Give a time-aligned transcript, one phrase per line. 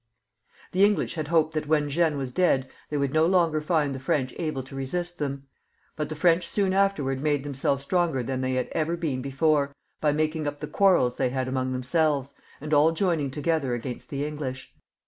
[0.71, 3.99] The English had hoped that when Jeanne was dead, they would no longer find the
[3.99, 5.45] French able to resist them;
[5.95, 10.11] but the French, soon after, made themselves stronger than they had ever been before, by
[10.11, 14.73] making up the quarrels they had among themselves, and all joining together against the English.